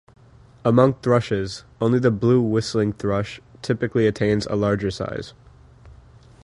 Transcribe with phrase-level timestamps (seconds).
[0.65, 5.35] Among thrushes, only the blue whistling thrush typically attains a larger size.